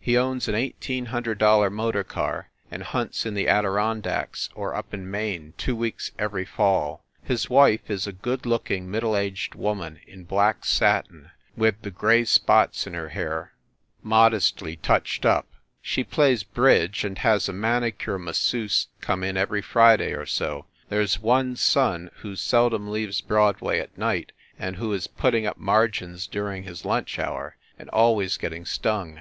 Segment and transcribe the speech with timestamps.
[0.00, 4.74] He owns an eighteen hundred dollar motor car and hunts in the Adiron dacks or
[4.74, 7.04] up in Maine two weeks every fall.
[7.22, 12.24] His wife is a good looking, middle aged woman in black satin, with the gray
[12.24, 13.52] spots in her hair
[14.02, 15.60] modestly 104 FIND THE WOMAN touched up.
[15.82, 20.64] She plays bridge and has a manicure masseuse come in every Friday or so.
[20.88, 25.58] There s one son who seldom leaves Broadway at night, and who is putting up
[25.58, 29.20] margins during his lunch hour, and al ways getting stung.